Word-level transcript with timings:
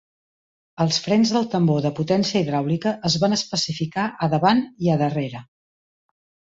Els 0.85 0.97
frens 1.07 1.33
del 1.35 1.45
tambor 1.51 1.83
de 1.87 1.91
potència 2.01 2.43
hidràulica 2.47 2.95
es 3.13 3.21
van 3.27 3.39
especificar 3.41 4.09
a 4.29 4.33
davant 4.35 4.67
i 4.89 4.95
a 4.95 5.01
darrere. 5.07 5.49